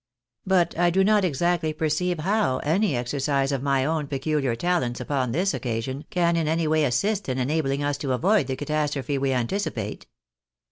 But 0.47 0.75
I 0.79 0.89
do 0.89 1.03
not 1.03 1.23
exactly 1.23 1.73
perceive 1.73 2.21
how 2.21 2.57
any 2.63 2.95
exercise 2.95 3.51
of 3.51 3.61
my 3.61 3.85
own 3.85 4.07
peculiar 4.07 4.55
talents 4.55 4.99
upon 4.99 5.31
this 5.31 5.53
occasion, 5.53 6.05
can 6.09 6.35
in 6.35 6.47
any 6.47 6.67
way 6.67 6.85
assist 6.85 7.29
in 7.29 7.37
enabling 7.37 7.83
us 7.83 7.99
to 7.99 8.13
avoid 8.13 8.47
the 8.47 8.55
catastrophe 8.55 9.19
we 9.19 9.31
anticipate." 9.31 10.07